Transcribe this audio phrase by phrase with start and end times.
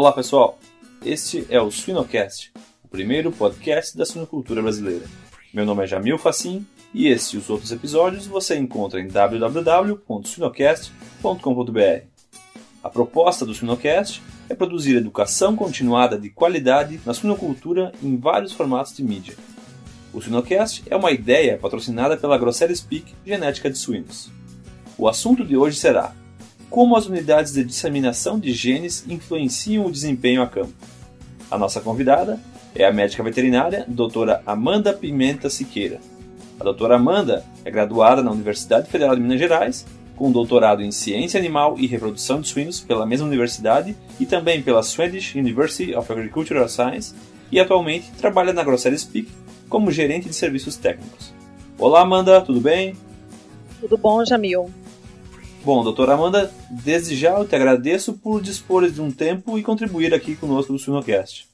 [0.00, 0.56] Olá pessoal,
[1.04, 2.52] este é o Suinocast,
[2.84, 5.04] o primeiro podcast da suinocultura brasileira.
[5.52, 6.64] Meu nome é Jamil Facim
[6.94, 12.04] e este e os outros episódios você encontra em www.suinocast.com.br.
[12.80, 18.94] A proposta do Suinocast é produzir educação continuada de qualidade na suinocultura em vários formatos
[18.94, 19.34] de mídia.
[20.14, 24.30] O Suinocast é uma ideia patrocinada pela Grosseria Speak Genética de Suínos.
[24.96, 26.14] O assunto de hoje será
[26.70, 30.72] como as unidades de disseminação de genes influenciam o desempenho a campo.
[31.50, 32.38] A nossa convidada
[32.74, 36.00] é a médica veterinária doutora Amanda Pimenta Siqueira.
[36.60, 39.86] A doutora Amanda é graduada na Universidade Federal de Minas Gerais,
[40.16, 44.82] com doutorado em Ciência Animal e Reprodução de Suínos pela mesma universidade e também pela
[44.82, 47.14] Swedish University of Agricultural Science
[47.50, 49.28] e atualmente trabalha na Grosseria Speak
[49.68, 51.32] como gerente de serviços técnicos.
[51.78, 52.96] Olá Amanda, tudo bem?
[53.80, 54.68] Tudo bom, Jamil?
[55.64, 60.14] Bom, doutora Amanda, desde já eu te agradeço por dispor de um tempo e contribuir
[60.14, 61.48] aqui conosco no Suinocast.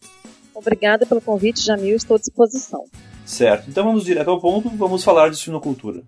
[0.54, 2.84] Obrigada pelo convite, Jamil, estou à disposição.
[3.24, 6.02] Certo, então vamos direto ao ponto, vamos falar de suinocultura.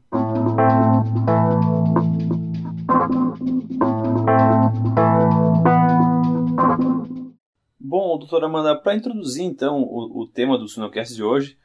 [7.81, 11.57] Bom, doutora Amanda, para introduzir então o, o tema do Suinocast de hoje,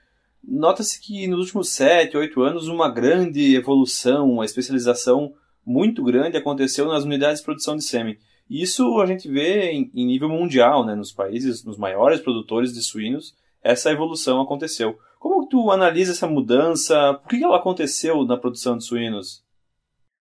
[0.42, 5.34] nota-se que nos últimos 7, 8 anos uma grande evolução, uma especialização
[5.66, 8.18] muito grande aconteceu nas unidades de produção de sêmen.
[8.50, 12.82] Isso a gente vê em, em nível mundial, né, nos países, nos maiores produtores de
[12.82, 14.98] suínos, essa evolução aconteceu.
[15.20, 17.14] Como tu analisa essa mudança?
[17.22, 19.44] Por que ela aconteceu na produção de suínos?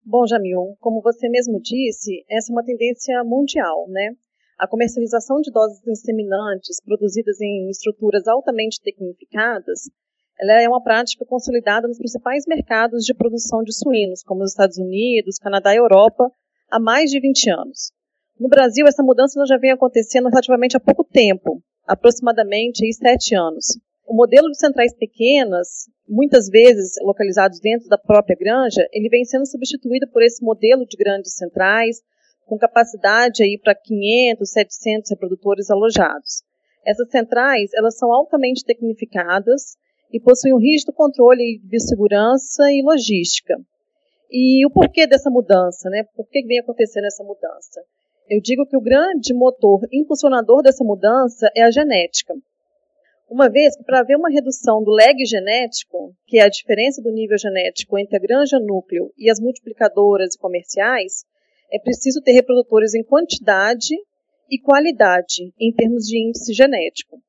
[0.04, 4.16] Bom, Jamil, como você mesmo disse, essa é uma tendência mundial, né?
[4.60, 9.90] A comercialização de doses inseminantes produzidas em estruturas altamente tecnificadas
[10.42, 14.78] ela é uma prática consolidada nos principais mercados de produção de suínos, como os Estados
[14.80, 16.32] Unidos, Canadá e Europa,
[16.68, 17.92] há mais de 20 anos.
[18.40, 23.78] No Brasil, essa mudança já vem acontecendo relativamente há pouco tempo, aproximadamente aí, sete anos.
[24.04, 29.46] O modelo de centrais pequenas, muitas vezes localizados dentro da própria granja, ele vem sendo
[29.46, 31.98] substituído por esse modelo de grandes centrais,
[32.48, 36.42] com capacidade aí para 500, 700 reprodutores alojados.
[36.84, 39.78] Essas centrais, elas são altamente tecnificadas,
[40.12, 43.56] e possui um rígido controle de segurança e logística.
[44.30, 46.04] E o porquê dessa mudança, né?
[46.16, 47.82] Por que vem acontecendo essa mudança?
[48.30, 52.34] Eu digo que o grande motor impulsionador dessa mudança é a genética.
[53.30, 57.12] Uma vez que para haver uma redução do lag genético, que é a diferença do
[57.12, 61.26] nível genético entre a granja núcleo e as multiplicadoras comerciais,
[61.72, 63.96] é preciso ter reprodutores em quantidade
[64.50, 67.22] e qualidade em termos de índice genético.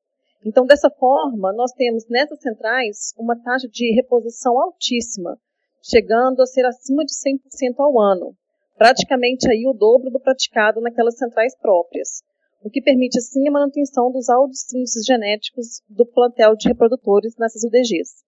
[0.45, 5.37] Então, dessa forma, nós temos nessas centrais uma taxa de reposição altíssima,
[5.81, 8.35] chegando a ser acima de 100% ao ano,
[8.77, 12.23] praticamente aí o dobro do praticado naquelas centrais próprias,
[12.61, 17.63] o que permite assim a manutenção dos altos índices genéticos do plantel de reprodutores nessas
[17.63, 18.23] UDGs.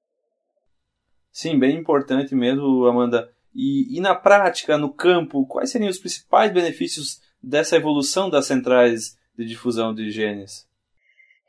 [1.31, 3.29] Sim, bem importante mesmo, Amanda.
[3.53, 9.17] E, e na prática, no campo, quais seriam os principais benefícios dessa evolução das centrais
[9.37, 10.65] de difusão de genes?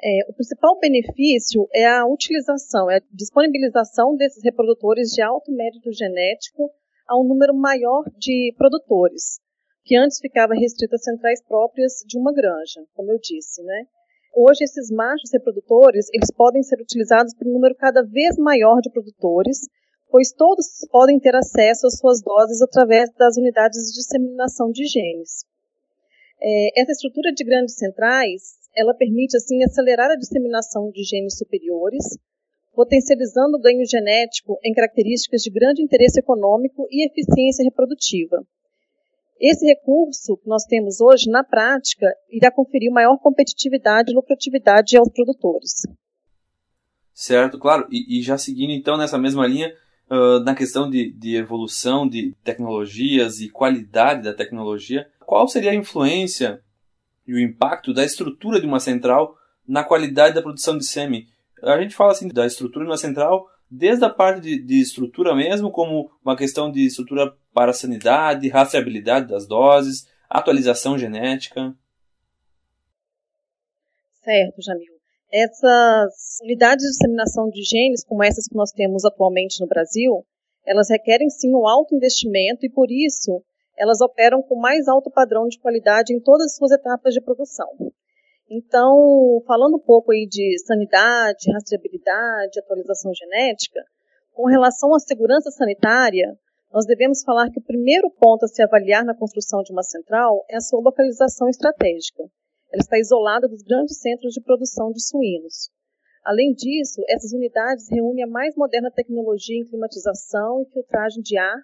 [0.02, 5.90] É, o principal benefício é a utilização, é a disponibilização desses reprodutores de alto mérito
[5.90, 6.70] genético
[7.08, 9.40] a um número maior de produtores,
[9.84, 13.86] que antes ficava restrito a centrais próprias de uma granja, como eu disse, né?
[14.34, 18.90] Hoje esses machos reprodutores, eles podem ser utilizados por um número cada vez maior de
[18.90, 19.60] produtores,
[20.10, 25.46] pois todos podem ter acesso às suas doses através das unidades de disseminação de genes.
[26.38, 32.04] É, essa estrutura de grandes centrais ela permite assim acelerar a disseminação de genes superiores,
[32.74, 38.44] potencializando o ganho genético em características de grande interesse econômico e eficiência reprodutiva.
[39.40, 45.10] Esse recurso que nós temos hoje, na prática, irá conferir maior competitividade e lucratividade aos
[45.10, 45.82] produtores.
[47.12, 47.86] Certo, claro.
[47.90, 49.72] E, e já seguindo então nessa mesma linha,
[50.10, 55.74] uh, na questão de, de evolução de tecnologias e qualidade da tecnologia, qual seria a
[55.74, 56.62] influência
[57.26, 59.36] e o impacto da estrutura de uma central
[59.66, 61.26] na qualidade da produção de sêmen.
[61.62, 65.34] A gente fala assim da estrutura de uma central desde a parte de, de estrutura
[65.34, 71.74] mesmo, como uma questão de estrutura para sanidade, rastreabilidade das doses, atualização genética.
[74.22, 74.94] Certo, Jamil.
[75.32, 80.24] Essas unidades de disseminação de genes, como essas que nós temos atualmente no Brasil,
[80.64, 83.42] elas requerem sim um alto investimento e, por isso,
[83.76, 87.68] elas operam com mais alto padrão de qualidade em todas as suas etapas de produção.
[88.48, 93.80] Então, falando um pouco aí de sanidade, rastreabilidade, atualização genética,
[94.32, 96.36] com relação à segurança sanitária,
[96.72, 100.44] nós devemos falar que o primeiro ponto a se avaliar na construção de uma central
[100.48, 102.22] é a sua localização estratégica.
[102.72, 105.70] ela está isolada dos grandes centros de produção de suínos.
[106.24, 111.56] Além disso, essas unidades reúnem a mais moderna tecnologia em climatização e filtragem de ar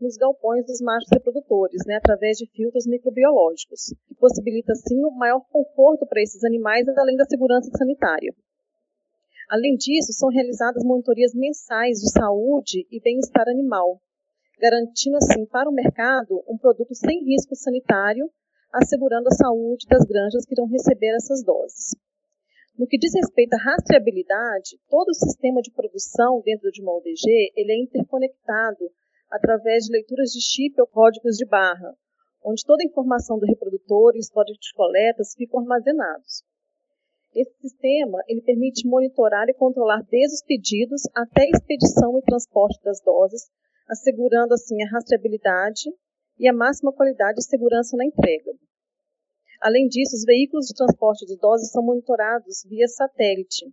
[0.00, 5.40] nos galpões dos machos reprodutores, né, através de filtros microbiológicos, que possibilita, assim, um maior
[5.50, 8.34] conforto para esses animais, além da segurança sanitária.
[9.48, 14.00] Além disso, são realizadas monitorias mensais de saúde e bem-estar animal,
[14.60, 18.30] garantindo, assim, para o mercado um produto sem risco sanitário,
[18.72, 21.96] assegurando a saúde das granjas que irão receber essas doses.
[22.78, 27.52] No que diz respeito à rastreabilidade, todo o sistema de produção dentro de uma ODG
[27.56, 28.90] ele é interconectado
[29.30, 31.94] através de leituras de chip ou códigos de barra,
[32.44, 36.44] onde toda a informação do reprodutor e histórico de coletas ficam armazenados.
[37.34, 42.82] Esse sistema ele permite monitorar e controlar desde os pedidos até a expedição e transporte
[42.82, 43.50] das doses,
[43.88, 45.90] assegurando assim a rastreabilidade
[46.38, 48.52] e a máxima qualidade e segurança na entrega.
[49.60, 53.66] Além disso, os veículos de transporte de doses são monitorados via satélite,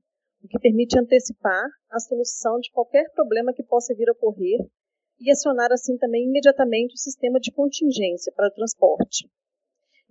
[0.43, 4.59] o que permite antecipar a solução de qualquer problema que possa vir a ocorrer
[5.19, 9.29] e acionar assim também imediatamente o sistema de contingência para o transporte.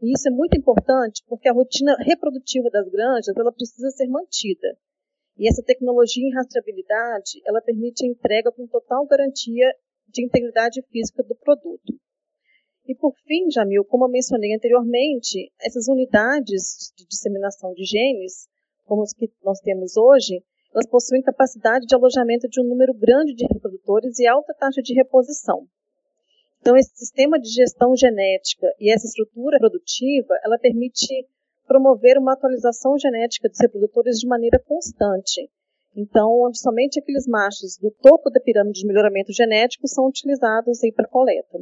[0.03, 4.77] E isso é muito importante porque a rotina reprodutiva das granjas ela precisa ser mantida.
[5.37, 9.73] E essa tecnologia em rastreabilidade ela permite a entrega com total garantia
[10.09, 11.95] de integridade física do produto.
[12.87, 18.47] E por fim, Jamil, como eu mencionei anteriormente, essas unidades de disseminação de genes,
[18.85, 23.32] como as que nós temos hoje, elas possuem capacidade de alojamento de um número grande
[23.32, 25.69] de reprodutores e alta taxa de reposição.
[26.61, 31.26] Então, esse sistema de gestão genética e essa estrutura produtiva, ela permite
[31.67, 35.49] promover uma atualização genética dos reprodutores de maneira constante.
[35.97, 40.91] Então, onde somente aqueles machos do topo da pirâmide de melhoramento genético são utilizados aí
[40.91, 41.59] para coleta.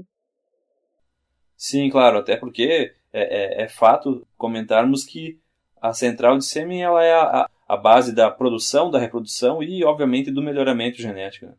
[1.56, 5.38] Sim, claro, até porque é, é, é fato comentarmos que
[5.80, 10.30] a central de sêmen ela é a, a base da produção, da reprodução e, obviamente,
[10.30, 11.46] do melhoramento genético.
[11.46, 11.54] Né?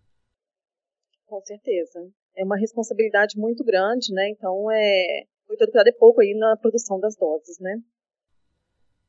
[1.25, 2.07] Com certeza.
[2.38, 4.30] É uma responsabilidade muito grande, né?
[4.30, 5.24] Então, é...
[5.48, 7.80] foi todo cuidado é pouco aí na produção das doses, né?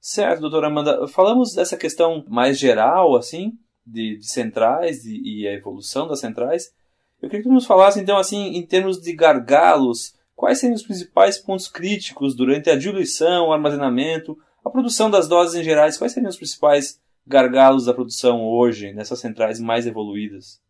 [0.01, 1.07] Certo, doutora Amanda.
[1.07, 3.53] Falamos dessa questão mais geral, assim,
[3.87, 6.75] de, de centrais e, e, a evolução das centrais.
[7.21, 10.83] Eu queria que você nos falasse, então, assim, em termos de gargalos, quais seriam os
[10.83, 16.13] principais pontos críticos durante a diluição, o armazenamento, a produção das doses em gerais, quais
[16.13, 20.61] seriam os principais gargalos da produção hoje, nessas centrais mais evoluídas?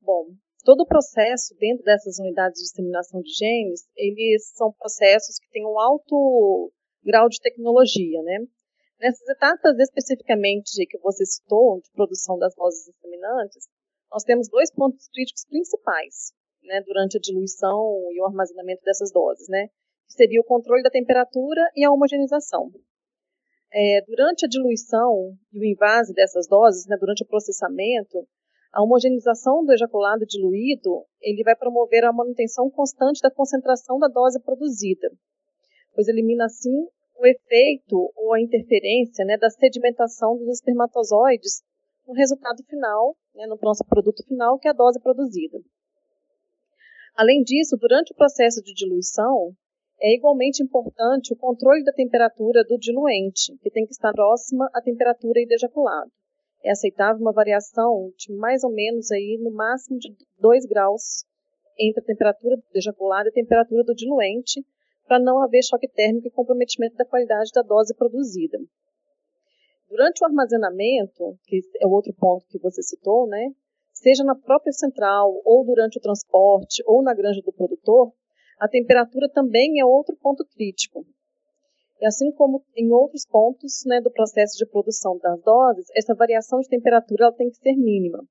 [0.00, 0.26] Bom,
[0.64, 5.64] todo o processo dentro dessas unidades de disseminação de genes, eles são processos que têm
[5.64, 6.72] um alto
[7.04, 8.38] grau de tecnologia, né?
[9.00, 13.68] Nessas etapas especificamente que você citou, de produção das doses disseminantes,
[14.10, 16.32] nós temos dois pontos críticos principais,
[16.62, 19.68] né, durante a diluição e o armazenamento dessas doses, né?
[20.06, 22.70] Que seria o controle da temperatura e a homogeneização.
[23.72, 28.26] É, durante a diluição e o invase dessas doses, né, durante o processamento,
[28.72, 34.40] a homogeneização do ejaculado diluído ele vai promover a manutenção constante da concentração da dose
[34.40, 35.10] produzida,
[35.94, 36.86] pois elimina assim
[37.16, 41.62] o efeito ou a interferência né, da sedimentação dos espermatozoides
[42.06, 45.58] no resultado final, né, no nosso produto final, que é a dose produzida.
[47.16, 49.54] Além disso, durante o processo de diluição,
[50.04, 54.82] é igualmente importante o controle da temperatura do diluente, que tem que estar próxima à
[54.82, 56.10] temperatura do ejaculado.
[56.62, 61.24] É aceitável uma variação de mais ou menos aí no máximo de 2 graus
[61.78, 64.62] entre a temperatura do ejaculado e a temperatura do diluente,
[65.06, 68.58] para não haver choque térmico e comprometimento da qualidade da dose produzida.
[69.88, 73.54] Durante o armazenamento, que é o outro ponto que você citou, né,
[73.90, 78.12] seja na própria central, ou durante o transporte, ou na granja do produtor,
[78.58, 81.04] a temperatura também é outro ponto crítico.
[82.00, 86.60] E assim como em outros pontos né, do processo de produção das doses, essa variação
[86.60, 88.22] de temperatura tem que ser mínima.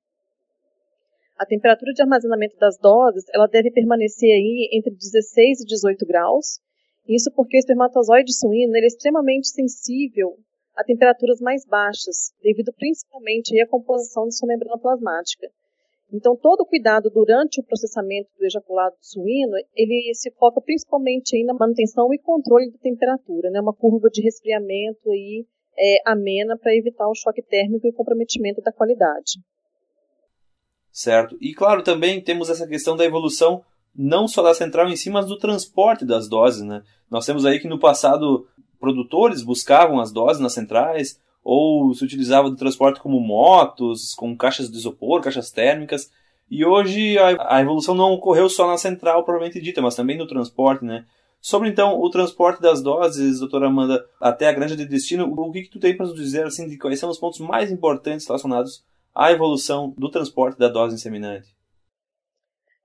[1.36, 6.60] A temperatura de armazenamento das doses ela deve permanecer aí entre 16 e 18 graus.
[7.08, 10.36] Isso porque o espermatozoide suíno é extremamente sensível
[10.76, 15.48] a temperaturas mais baixas, devido principalmente à composição de sua membrana plasmática.
[16.14, 21.42] Então, todo o cuidado durante o processamento do ejaculado suíno, ele se foca principalmente aí
[21.42, 23.60] na manutenção e controle da temperatura, né?
[23.60, 25.44] Uma curva de resfriamento aí
[25.76, 29.40] é, amena para evitar o choque térmico e comprometimento da qualidade.
[30.92, 31.36] Certo.
[31.40, 35.26] E claro, também temos essa questão da evolução não só da central em si, mas
[35.26, 36.84] do transporte das doses, né?
[37.10, 38.46] Nós temos aí que no passado
[38.78, 44.70] produtores buscavam as doses nas centrais, ou se utilizava do transporte como motos, com caixas
[44.70, 46.10] de isopor, caixas térmicas.
[46.50, 50.26] E hoje a, a evolução não ocorreu só na central propriamente dita, mas também no
[50.26, 51.04] transporte, né?
[51.40, 55.64] Sobre então o transporte das doses, doutora Amanda, até a granja de destino, o que,
[55.64, 58.82] que tu tem para nos dizer assim, de quais são os pontos mais importantes relacionados
[59.14, 61.54] à evolução do transporte da dose inseminante?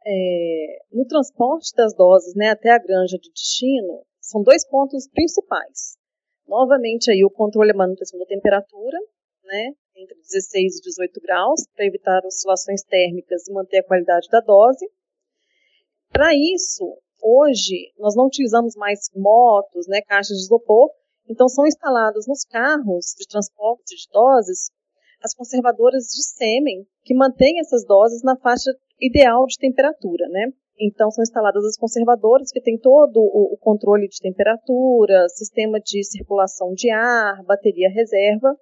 [0.05, 5.97] É, no transporte das doses né, até a granja de destino, são dois pontos principais.
[6.49, 8.97] Novamente aí o controle e manutenção da temperatura,
[9.43, 14.39] né, entre 16 e 18 graus, para evitar oscilações térmicas e manter a qualidade da
[14.41, 14.83] dose.
[16.11, 20.89] Para isso, hoje nós não utilizamos mais motos, né, caixas de isopor,
[21.29, 24.71] então são instaladas nos carros de transporte de doses
[25.21, 30.51] as conservadoras de sêmen que mantêm essas doses na faixa ideal de temperatura, né?
[30.79, 36.03] Então são instaladas as conservadoras que têm todo o, o controle de temperatura, sistema de
[36.03, 38.55] circulação de ar, bateria reserva.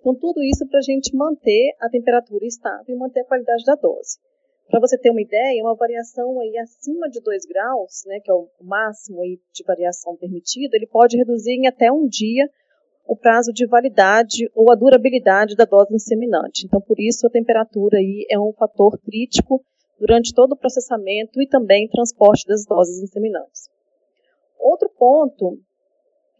[0.00, 3.74] Então tudo isso para a gente manter a temperatura estável e manter a qualidade da
[3.74, 4.18] dose.
[4.68, 8.34] Para você ter uma ideia, uma variação aí acima de 2 graus, né, que é
[8.34, 12.48] o máximo aí de variação permitida, ele pode reduzir em até um dia
[13.06, 16.64] o prazo de validade ou a durabilidade da dose inseminante.
[16.64, 19.62] Então, por isso, a temperatura aí é um fator crítico
[20.02, 23.70] durante todo o processamento e também transporte das doses inseminantes.
[24.58, 25.60] Outro ponto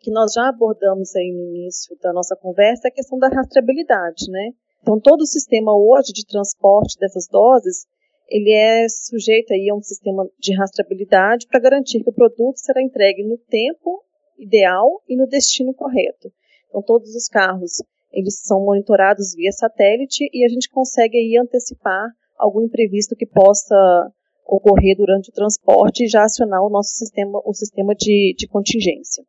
[0.00, 4.28] que nós já abordamos aí no início da nossa conversa é a questão da rastreabilidade,
[4.28, 4.50] né?
[4.82, 7.86] Então, todo o sistema hoje de transporte dessas doses,
[8.28, 12.82] ele é sujeito aí a um sistema de rastreabilidade para garantir que o produto será
[12.82, 14.02] entregue no tempo
[14.36, 16.32] ideal e no destino correto.
[16.68, 22.10] Então, todos os carros, eles são monitorados via satélite e a gente consegue aí antecipar
[22.42, 24.12] algum imprevisto que possa
[24.46, 29.24] ocorrer durante o transporte e já acionar o nosso sistema, o sistema de, de contingência.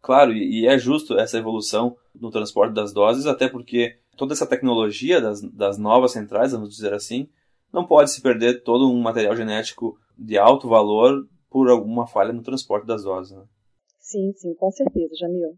[0.00, 5.20] Claro, e é justo essa evolução no transporte das doses, até porque toda essa tecnologia
[5.20, 7.28] das, das novas centrais, vamos dizer assim,
[7.72, 12.42] não pode se perder todo um material genético de alto valor por alguma falha no
[12.42, 13.36] transporte das doses.
[13.36, 13.44] Né?
[13.98, 15.56] Sim, sim, com certeza, Jamil.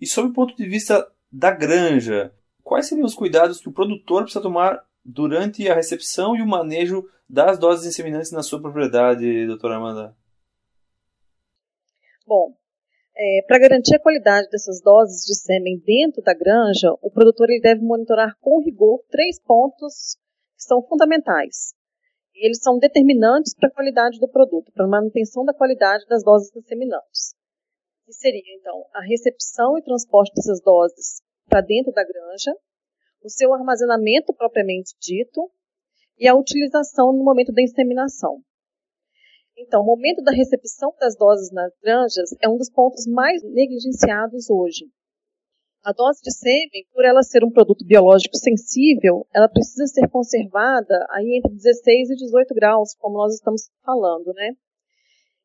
[0.00, 2.32] E sob o ponto de vista da granja,
[2.76, 7.08] quais seriam os cuidados que o produtor precisa tomar durante a recepção e o manejo
[7.26, 10.14] das doses inseminantes na sua propriedade, doutora Amanda?
[12.26, 12.54] Bom,
[13.16, 17.62] é, para garantir a qualidade dessas doses de sêmen dentro da granja, o produtor ele
[17.62, 20.18] deve monitorar com rigor três pontos
[20.54, 21.72] que são fundamentais.
[22.34, 26.54] Eles são determinantes para a qualidade do produto, para a manutenção da qualidade das doses
[26.54, 27.34] inseminantes
[28.06, 32.52] que seria, então, a recepção e transporte dessas doses para dentro da granja,
[33.22, 35.50] o seu armazenamento propriamente dito
[36.18, 38.40] e a utilização no momento da inseminação.
[39.58, 44.50] Então, o momento da recepção das doses nas granjas é um dos pontos mais negligenciados
[44.50, 44.84] hoje.
[45.82, 51.06] A dose de sêmen, por ela ser um produto biológico sensível, ela precisa ser conservada
[51.10, 54.50] aí entre 16 e 18 graus, como nós estamos falando, né?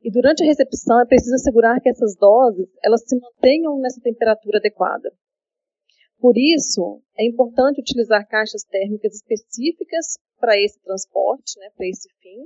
[0.01, 4.57] E durante a recepção é preciso assegurar que essas doses elas se mantenham nessa temperatura
[4.57, 5.11] adequada.
[6.21, 12.45] Por isso, é importante utilizar caixas térmicas específicas para esse transporte, né, para esse fim.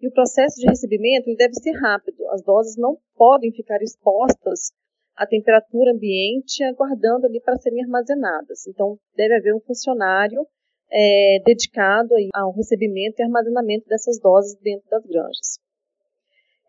[0.00, 2.24] E o processo de recebimento deve ser rápido.
[2.30, 4.70] As doses não podem ficar expostas
[5.16, 8.68] à temperatura ambiente, aguardando ali para serem armazenadas.
[8.68, 10.46] Então, deve haver um funcionário
[10.88, 15.58] é, dedicado ao recebimento e armazenamento dessas doses dentro das granjas.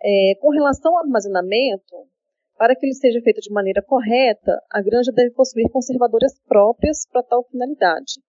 [0.02, 2.08] É, com relação ao armazenamento,
[2.60, 7.24] para que ele seja feito de maneira correta, a granja deve possuir conservadoras próprias para
[7.24, 8.20] tal finalidade.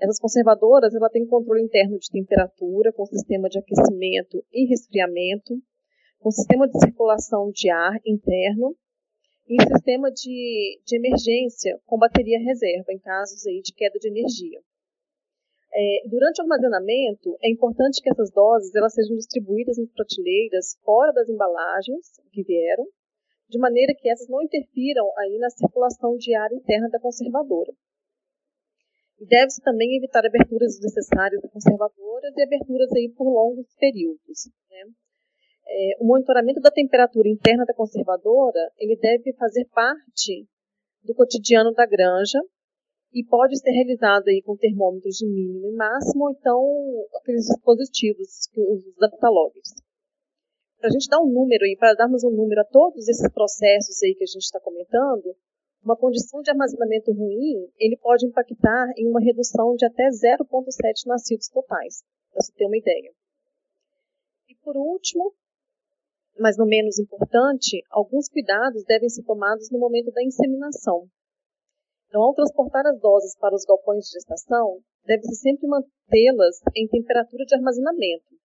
[0.00, 5.60] Essas conservadoras ela têm controle interno de temperatura, com sistema de aquecimento e resfriamento,
[6.20, 8.76] com sistema de circulação de ar interno
[9.48, 14.60] e sistema de, de emergência com bateria reserva em casos aí de queda de energia.
[15.74, 21.12] É, durante o armazenamento, é importante que essas doses elas sejam distribuídas em prateleiras fora
[21.12, 22.86] das embalagens que vieram,
[23.52, 27.70] de maneira que essas não interfiram aí na circulação de ar interna da conservadora.
[29.20, 34.48] Deve-se também evitar aberturas desnecessárias da conservadora e aberturas aí por longos períodos.
[34.70, 34.90] Né?
[35.68, 40.48] É, o monitoramento da temperatura interna da conservadora ele deve fazer parte
[41.04, 42.40] do cotidiano da granja
[43.12, 48.46] e pode ser realizado aí com termômetros de mínimo e máximo, ou então aqueles dispositivos,
[48.50, 49.74] que os dataloggers.
[50.82, 54.02] Para a gente dar um número aí, para darmos um número a todos esses processos
[54.02, 55.32] aí que a gente está comentando,
[55.80, 61.46] uma condição de armazenamento ruim, ele pode impactar em uma redução de até 0,7 nascidos
[61.46, 63.12] totais, para você ter uma ideia.
[64.48, 65.32] E por último,
[66.36, 71.08] mas não menos importante, alguns cuidados devem ser tomados no momento da inseminação,
[72.08, 77.44] então, ao transportar as doses para os galpões de gestação, deve-se sempre mantê-las em temperatura
[77.46, 78.41] de armazenamento.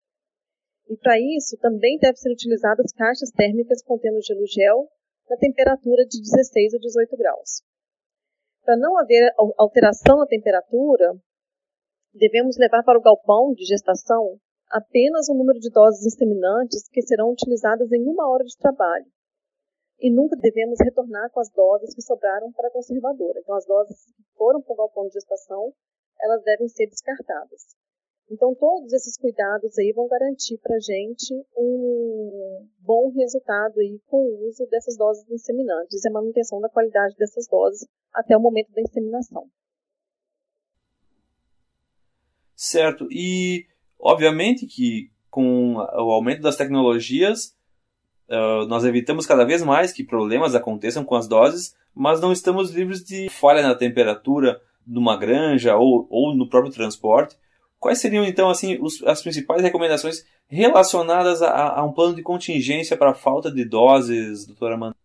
[0.88, 4.88] E para isso também devem ser utilizadas caixas térmicas contendo gelo gel
[5.30, 7.63] na temperatura de 16 a 18 graus.
[8.63, 11.13] Para não haver alteração na temperatura,
[12.13, 14.39] devemos levar para o galpão de gestação
[14.70, 19.06] apenas o número de doses inseminantes que serão utilizadas em uma hora de trabalho.
[20.00, 23.39] E nunca devemos retornar com as doses que sobraram para a conservadora.
[23.39, 25.74] Então, as doses que foram para o galpão de gestação,
[26.20, 27.75] elas devem ser descartadas.
[28.29, 34.17] Então, todos esses cuidados aí vão garantir para a gente um bom resultado aí com
[34.17, 38.72] o uso dessas doses inseminantes e a manutenção da qualidade dessas doses até o momento
[38.72, 39.48] da inseminação.
[42.55, 43.08] Certo.
[43.12, 43.67] E,
[44.00, 47.55] obviamente, que com o aumento das tecnologias,
[48.29, 52.72] uh, nós evitamos cada vez mais que problemas aconteçam com as doses, mas não estamos
[52.72, 57.38] livres de falha na temperatura numa granja ou, ou no próprio transporte.
[57.86, 62.98] Quais seriam, então, assim, os, as principais recomendações relacionadas a, a, um plano de contingência
[62.98, 64.96] para falta de doses, doutora Amanda?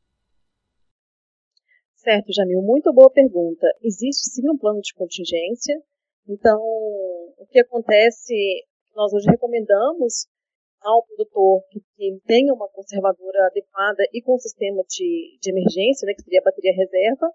[1.95, 3.67] Certo, Jamil, muito boa pergunta.
[3.83, 5.79] Existe sim um plano de contingência.
[6.27, 8.33] Então, o que acontece,
[8.97, 10.27] nós hoje recomendamos
[10.81, 16.15] ao produtor que, que tenha uma conservadora adequada e com sistema de, de emergência, né,
[16.15, 17.31] que seria a bateria reserva,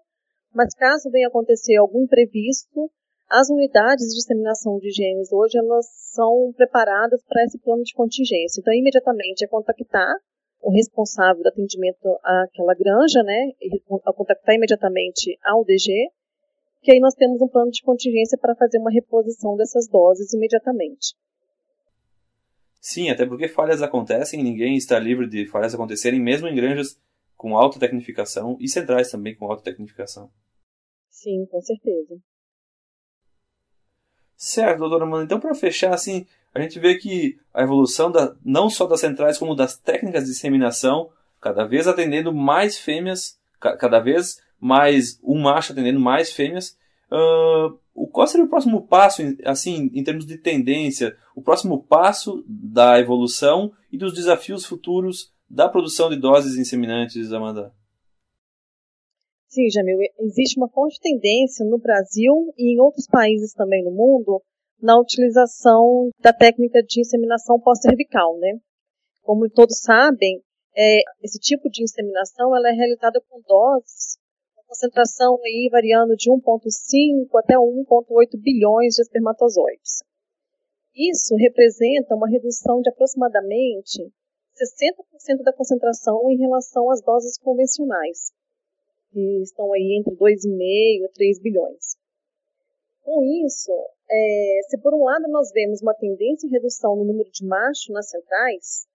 [0.52, 2.90] mas caso venha acontecer algum imprevisto,
[3.28, 8.60] as unidades de disseminação de genes hoje elas são preparadas para esse plano de contingência.
[8.60, 10.14] Então, imediatamente é contactar
[10.60, 13.52] o responsável do atendimento àquela granja, né,
[14.14, 15.92] contactar imediatamente ao DG,
[16.82, 21.14] que aí nós temos um plano de contingência para fazer uma reposição dessas doses imediatamente.
[22.80, 26.96] Sim, até porque falhas acontecem, ninguém está livre de falhas acontecerem, mesmo em granjas
[27.36, 30.30] com alta tecnificação e centrais também com alta tecnificação.
[31.10, 32.16] Sim, com certeza.
[34.36, 35.24] Certo, doutora Amanda.
[35.24, 39.38] Então, para fechar, assim, a gente vê que a evolução da, não só das centrais,
[39.38, 45.72] como das técnicas de disseminação, cada vez atendendo mais fêmeas, cada vez mais um macho
[45.72, 46.76] atendendo mais fêmeas.
[47.10, 52.98] Uh, qual seria o próximo passo, assim, em termos de tendência, o próximo passo da
[52.98, 57.72] evolução e dos desafios futuros da produção de doses inseminantes, Amanda?
[59.56, 64.42] Sim, Jamil, existe uma forte tendência no Brasil e em outros países também no mundo
[64.78, 68.60] na utilização da técnica de inseminação pós-cervical, né?
[69.22, 70.42] Como todos sabem,
[70.76, 74.18] é, esse tipo de inseminação ela é realizada com doses,
[74.54, 80.04] com concentração aí variando de 1,5 até 1,8 bilhões de espermatozoides.
[80.94, 84.02] Isso representa uma redução de aproximadamente
[84.52, 88.35] 60% da concentração em relação às doses convencionais
[89.16, 91.96] que estão aí entre 2,5 a 3 bilhões.
[93.00, 93.72] Com isso,
[94.10, 97.88] é, se por um lado nós vemos uma tendência em redução no número de machos
[97.88, 98.86] nas centrais,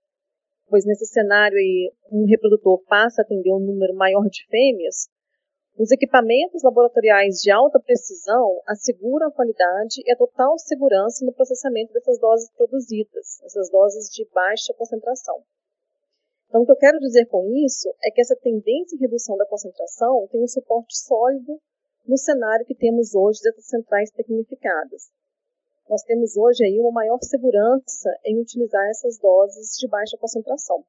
[0.69, 5.09] pois nesse cenário aí, um reprodutor passa a atender um número maior de fêmeas,
[5.75, 11.93] os equipamentos laboratoriais de alta precisão asseguram a qualidade e a total segurança no processamento
[11.93, 15.41] dessas doses produzidas, essas doses de baixa concentração.
[16.51, 19.45] Então, o que eu quero dizer com isso é que essa tendência em redução da
[19.45, 21.57] concentração tem um suporte sólido
[22.05, 25.13] no cenário que temos hoje dessas centrais tecnificadas.
[25.89, 30.83] Nós temos hoje aí uma maior segurança em utilizar essas doses de baixa concentração.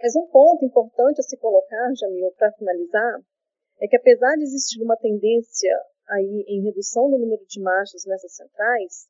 [0.00, 3.20] Mas um ponto importante a se colocar, Jamil, para finalizar,
[3.80, 5.76] é que apesar de existir uma tendência
[6.10, 9.08] aí em redução do número de machos nessas centrais,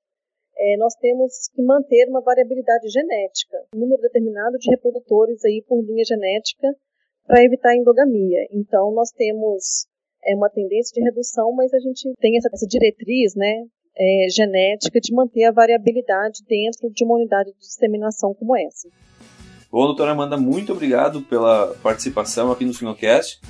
[0.61, 5.83] é, nós temos que manter uma variabilidade genética, um número determinado de reprodutores aí por
[5.83, 6.69] linha genética
[7.27, 8.47] para evitar a endogamia.
[8.53, 9.87] Então, nós temos
[10.23, 13.65] é, uma tendência de redução, mas a gente tem essa, essa diretriz né,
[13.97, 18.87] é, genética de manter a variabilidade dentro de uma unidade de disseminação como essa.
[19.73, 23.41] Bom, doutora Amanda, muito obrigado pela participação aqui no Sinocast.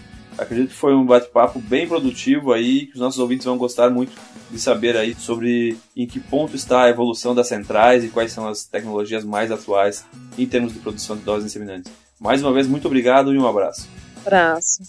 [0.40, 4.12] Acredito que foi um bate-papo bem produtivo aí, que os nossos ouvintes vão gostar muito
[4.50, 8.48] de saber aí sobre em que ponto está a evolução das centrais e quais são
[8.48, 10.02] as tecnologias mais atuais
[10.38, 11.92] em termos de produção de doses inseminantes.
[12.18, 13.86] Mais uma vez, muito obrigado e um abraço.
[14.24, 14.82] Abraço.